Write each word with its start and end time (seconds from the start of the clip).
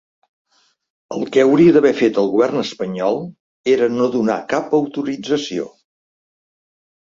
El 1.17 1.29
que 1.35 1.43
hauria 1.43 1.73
d’haver 1.75 1.91
fet 1.99 2.17
el 2.23 2.31
govern 2.33 2.63
espanyol 2.63 3.21
era 3.77 3.93
no 4.01 4.11
donar 4.19 4.41
cap 4.57 4.77
autorització. 4.81 5.71